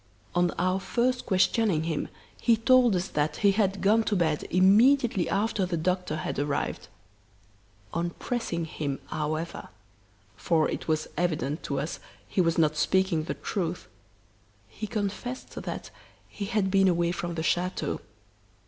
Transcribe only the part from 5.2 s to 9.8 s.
after the doctor had arrived. On pressing him, however,